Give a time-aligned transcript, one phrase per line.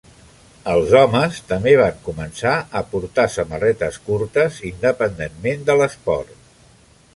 [0.69, 6.37] Els homes també van començar a portar samarretes curtes independentment de l"esport.